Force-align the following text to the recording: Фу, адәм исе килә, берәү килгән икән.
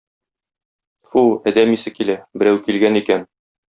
Фу, 1.13 1.23
адәм 1.53 1.77
исе 1.79 1.97
килә, 2.01 2.19
берәү 2.41 2.67
килгән 2.69 3.05
икән. 3.07 3.33